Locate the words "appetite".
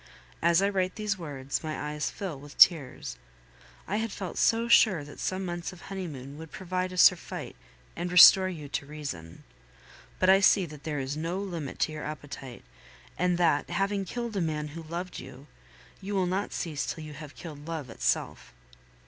12.03-12.63